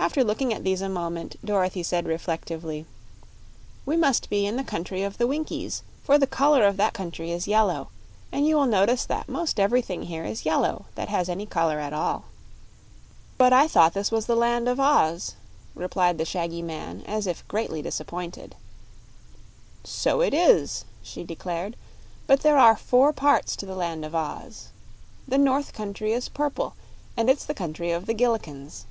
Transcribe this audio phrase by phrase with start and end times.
[0.00, 2.86] After looking at these a moment Dorothy said reflectively:
[3.86, 7.30] "We must be in the Country of the Winkies, for the color of that country
[7.30, 7.86] is yellow,
[8.32, 11.92] and you will notice that 'most everything here is yellow that has any color at
[11.92, 12.24] all."
[13.38, 15.36] "But I thought this was the Land of Oz,"
[15.76, 18.56] replied the shaggy man, as if greatly disappointed.
[19.84, 21.76] "So it is," she declared;
[22.26, 24.70] "but there are four parts to the Land of Oz.
[25.28, 26.74] The North Country is purple,
[27.16, 28.86] and it's the Country of the Gillikins.